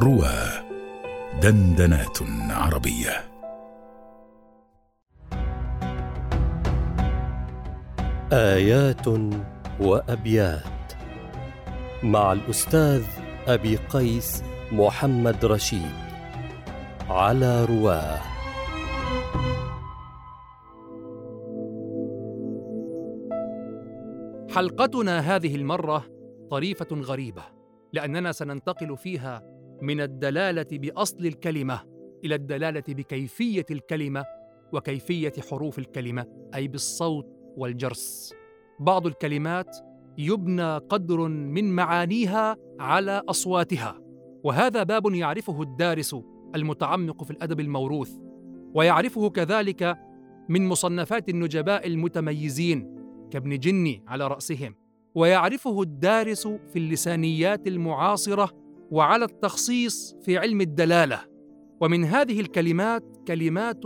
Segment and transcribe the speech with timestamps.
[0.00, 0.34] روى
[1.42, 2.18] دندنات
[2.50, 3.24] عربية.
[8.32, 9.06] آيات
[9.80, 10.92] وأبيات
[12.02, 13.04] مع الأستاذ
[13.46, 15.94] أبي قيس محمد رشيد
[17.08, 18.20] على رواه.
[24.50, 26.04] حلقتنا هذه المرة
[26.50, 27.42] طريفة غريبة
[27.92, 31.80] لأننا سننتقل فيها من الدلالة بأصل الكلمة
[32.24, 34.24] إلى الدلالة بكيفية الكلمة
[34.72, 38.34] وكيفية حروف الكلمة أي بالصوت والجرس.
[38.80, 39.76] بعض الكلمات
[40.18, 44.00] يبنى قدر من معانيها على أصواتها،
[44.44, 46.16] وهذا باب يعرفه الدارس
[46.54, 48.10] المتعمق في الأدب الموروث،
[48.74, 49.98] ويعرفه كذلك
[50.48, 52.96] من مصنفات النجباء المتميزين
[53.30, 54.74] كابن جني على رأسهم،
[55.14, 61.20] ويعرفه الدارس في اللسانيات المعاصرة وعلى التخصيص في علم الدلالة.
[61.80, 63.82] ومن هذه الكلمات كلمات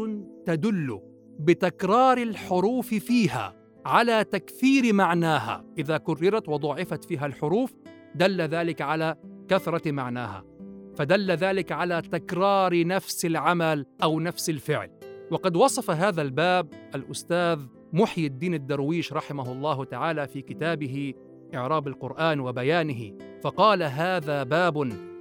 [0.47, 1.01] تدل
[1.41, 3.55] بتكرار الحروف فيها
[3.87, 5.65] على تكثير معناها.
[5.79, 7.75] إذا كررت وضعفت فيها الحروف
[8.15, 9.17] دل ذلك على
[9.49, 10.45] كثرة معناها.
[10.97, 14.91] فدل ذلك على تكرار نفس العمل أو نفس الفعل.
[15.31, 17.61] وقد وصف هذا الباب الأستاذ
[17.93, 21.15] محيي الدين الدرويش رحمه الله تعالى في كتابه
[21.55, 24.79] إعراب القرآن وبيانه فقال هذا باب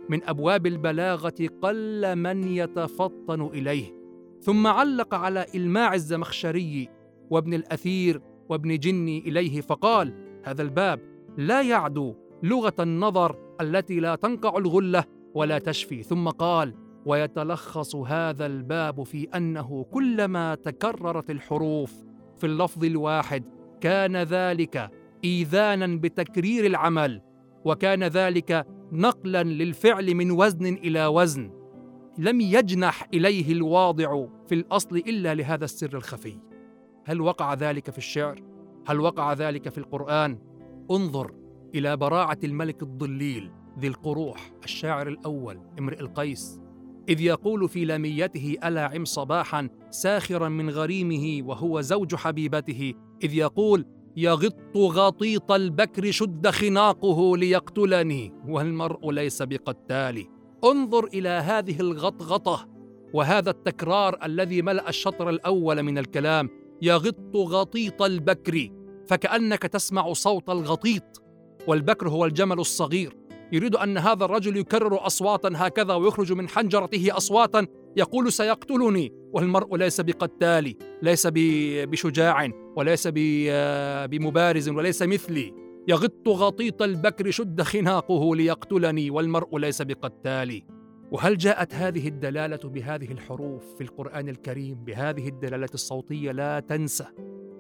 [0.10, 3.98] من أبواب البلاغة قل من يتفطن إليه.
[4.42, 6.90] ثم علق على إلماع الزمخشري
[7.30, 11.00] وابن الأثير وابن جني إليه فقال هذا الباب
[11.38, 16.04] لا يعدو لغة النظر التي لا تنقع الغلة ولا تشفي.
[16.04, 16.74] ثم قال
[17.06, 21.94] ويتلخص هذا الباب في أنه كلما تكررت الحروف
[22.38, 23.44] في اللفظ الواحد
[23.82, 24.92] كان ذلك
[25.28, 27.22] إيذانا بتكرير العمل
[27.66, 31.52] وكان ذلك نقلا للفعل من وزن إلى وزن.
[32.18, 36.40] لم يجنح إليه الواضع في الأصل إلا لهذا السر الخفي.
[37.06, 38.44] هل وقع ذلك في الشعر؟
[38.88, 40.40] هل وقع ذلك في القرآن؟
[40.92, 41.32] انظر
[41.76, 46.62] إلى براعة الملك الضليل ذي القروح الشاعر الأول امرئ القيس
[47.10, 52.94] إذ يقول في لاميته ألا عم صباحا ساخرا من غريمه وهو زوج حبيبته.
[53.24, 53.86] إذ يقول
[54.18, 60.26] يغط غطيط البكر شد خناقه ليقتلني والمرء ليس بقتال.
[60.64, 62.68] انظر إلى هذه الغطغطة
[63.14, 66.50] وهذا التكرار الذي ملأ الشطر الأول من الكلام.
[66.82, 68.70] يغط غطيط البكر
[69.08, 71.24] فكأنك تسمع صوت الغطيط.
[71.68, 73.18] والبكر هو الجمل الصغير.
[73.52, 77.68] يريد أن هذا الرجل يكرر أصواتا هكذا ويخرج من حنجرته أصواتا.
[77.98, 83.08] يقول سيقتلني والمرء ليس بقتال ليس بشجاع وليس
[84.10, 85.54] بمبارز وليس مثلي.
[85.88, 90.62] يغط غطيط البكر شد خناقه ليقتلني والمرء ليس بقتال.
[91.12, 97.06] وهل جاءت هذه الدلالة بهذه الحروف في القرآن الكريم بهذه الدلالة الصوتية؟ لا تنسى.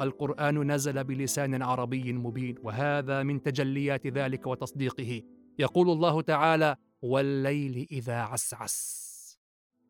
[0.01, 5.21] القرآن نزل بلسان عربي مبين وهذا من تجليات ذلك وتصديقه.
[5.59, 9.06] يقول الله تعالى والليل إذا عسعس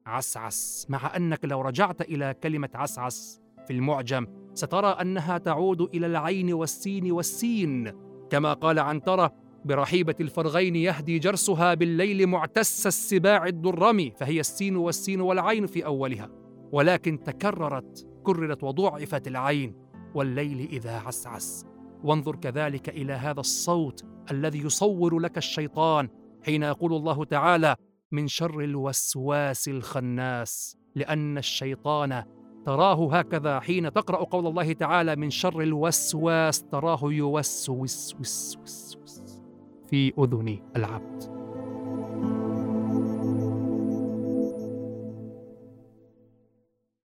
[0.08, 6.54] عسعس مع أنك لو رجعت إلى كلمة عسعس في المعجم سترى أنها تعود إلى العين
[6.54, 7.94] والسين والسين
[8.30, 9.34] كما قال عنترة
[9.66, 16.30] برحيبة الفرغين يهدي جرسها بالليل معتس السباع الدرم فهي السين والسين والعين في أولها.
[16.72, 19.76] ولكن تكررت كررت وضعفت العين
[20.16, 21.66] والليل إذا عسعس.
[22.04, 26.10] وانظر كذلك إلى هذا الصوت الذي يصور لك الشيطان
[26.46, 27.76] حين يقول الله تعالى
[28.12, 32.24] من شر الوسواس الخناس لأن الشيطان
[32.66, 39.42] تراه هكذا حين تقرأ قول الله تعالى من شر الوسواس تراه يوسوس وس وس وس
[39.90, 41.37] في اذن العبد.